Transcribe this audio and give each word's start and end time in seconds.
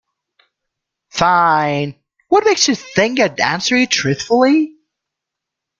Fine, 1.11 1.93
what 2.29 2.43
makes 2.43 2.67
you 2.67 2.73
think 2.73 3.19
I'd 3.19 3.39
answer 3.39 3.77
you 3.77 3.85
truthfully? 3.85 4.75